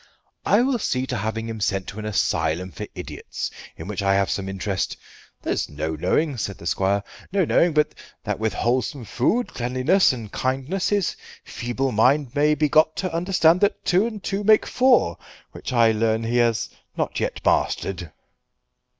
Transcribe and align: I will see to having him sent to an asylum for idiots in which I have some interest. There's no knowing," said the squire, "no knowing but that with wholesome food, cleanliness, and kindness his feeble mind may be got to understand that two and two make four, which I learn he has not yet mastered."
I 0.47 0.63
will 0.63 0.79
see 0.79 1.05
to 1.05 1.15
having 1.17 1.47
him 1.47 1.59
sent 1.61 1.85
to 1.89 1.99
an 1.99 2.05
asylum 2.05 2.71
for 2.71 2.87
idiots 2.95 3.51
in 3.77 3.85
which 3.87 4.01
I 4.01 4.15
have 4.15 4.31
some 4.31 4.49
interest. 4.49 4.97
There's 5.43 5.69
no 5.69 5.95
knowing," 5.95 6.37
said 6.37 6.57
the 6.57 6.65
squire, 6.65 7.03
"no 7.31 7.45
knowing 7.45 7.73
but 7.73 7.93
that 8.23 8.39
with 8.39 8.51
wholesome 8.53 9.05
food, 9.05 9.49
cleanliness, 9.53 10.11
and 10.11 10.31
kindness 10.31 10.89
his 10.89 11.15
feeble 11.43 11.91
mind 11.91 12.33
may 12.33 12.55
be 12.55 12.67
got 12.67 12.95
to 12.95 13.13
understand 13.13 13.61
that 13.61 13.85
two 13.85 14.07
and 14.07 14.23
two 14.23 14.43
make 14.43 14.65
four, 14.65 15.19
which 15.51 15.71
I 15.71 15.91
learn 15.91 16.23
he 16.23 16.37
has 16.37 16.69
not 16.97 17.19
yet 17.19 17.39
mastered." 17.45 18.11